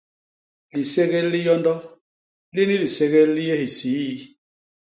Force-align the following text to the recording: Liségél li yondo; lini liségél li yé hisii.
Liségél 0.75 1.25
li 1.33 1.39
yondo; 1.45 1.75
lini 2.55 2.75
liségél 2.83 3.29
li 3.35 3.43
yé 3.49 3.55
hisii. 3.61 4.17